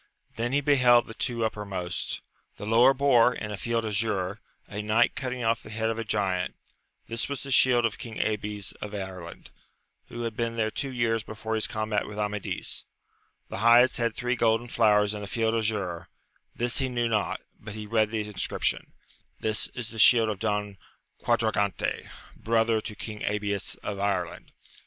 Then 0.35 0.51
he 0.51 0.61
beheld 0.61 1.05
the 1.05 1.13
two 1.13 1.45
uppermost; 1.45 2.21
the 2.57 2.65
lower 2.65 2.91
bore, 2.91 3.35
in 3.35 3.51
a 3.51 3.55
field 3.55 3.85
azure, 3.85 4.39
a 4.67 4.81
knight 4.81 5.13
cutting 5.13 5.43
off 5.43 5.61
the 5.61 5.69
head 5.69 5.91
of 5.91 5.99
a 5.99 6.03
giant; 6.03 6.55
this 7.05 7.29
was 7.29 7.43
the 7.43 7.51
shield 7.51 7.85
of 7.85 7.99
King 7.99 8.17
Abies 8.19 8.71
of 8.81 8.95
Ireland, 8.95 9.51
who 10.07 10.23
had 10.23 10.35
been 10.35 10.55
there 10.55 10.71
two 10.71 10.89
years 10.89 11.21
before 11.21 11.53
his 11.53 11.67
combat 11.67 12.07
with 12.07 12.17
Amadis: 12.17 12.83
the 13.49 13.59
highest 13.59 13.97
had 13.97 14.15
three 14.15 14.35
golden 14.35 14.69
flowers 14.69 15.13
in 15.13 15.21
a 15.21 15.27
field 15.27 15.53
azure: 15.53 16.07
this 16.55 16.79
he 16.79 16.89
knew 16.89 17.07
not, 17.07 17.39
but 17.59 17.75
he 17.75 17.85
read 17.85 18.09
the 18.09 18.25
inscription, 18.27 18.93
This 19.41 19.67
is 19.75 19.89
the 19.89 19.99
shield 19.99 20.29
of 20.29 20.39
Don 20.39 20.79
'Quadragante, 21.21 22.09
brother 22.35 22.81
to 22.81 22.95
King 22.95 23.21
Abies 23.21 23.75
of 23.83 23.99
Ireland. 23.99 24.51